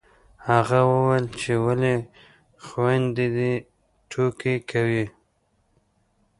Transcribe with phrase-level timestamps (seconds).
[0.49, 1.95] هغه وويل چې ولې
[2.65, 3.53] خویندې دې
[4.11, 5.05] ټوکې کوي